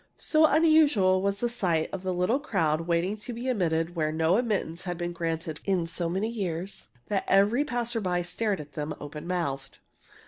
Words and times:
So 0.17 0.45
unusual 0.47 1.21
was 1.21 1.37
the 1.41 1.47
sight 1.47 1.87
of 1.93 2.01
the 2.01 2.11
little 2.11 2.39
crowd 2.39 2.87
waiting 2.87 3.17
to 3.17 3.33
be 3.33 3.47
admitted, 3.47 3.95
where 3.95 4.11
no 4.11 4.37
admittance 4.37 4.85
had 4.85 4.97
been 4.97 5.13
granted 5.13 5.59
in 5.63 5.85
so 5.85 6.09
many 6.09 6.27
years, 6.27 6.87
that 7.09 7.23
every 7.27 7.63
passer 7.63 8.01
by 8.01 8.23
stared 8.23 8.59
at 8.59 8.73
them 8.73 8.95
open 8.99 9.27
mouthed. 9.27 9.77